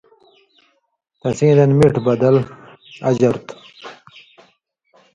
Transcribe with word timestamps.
تسیں 1.19 1.53
دن 1.57 1.71
مِٹھوۡ 1.77 2.05
بدل 2.07 2.35
(اجر) 3.07 3.35
تُھو، 3.47 3.55